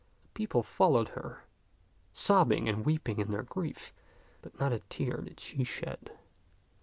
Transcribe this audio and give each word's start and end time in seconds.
The 0.23 0.29
people 0.29 0.63
followed 0.63 1.09
her, 1.09 1.43
sobbing 2.11 2.67
and 2.67 2.83
weeping 2.83 3.19
in 3.19 3.29
their 3.29 3.43
grief, 3.43 3.93
but 4.41 4.59
not 4.59 4.73
a 4.73 4.79
tear 4.89 5.17
did 5.21 5.39
she 5.39 5.63
shed. 5.63 6.17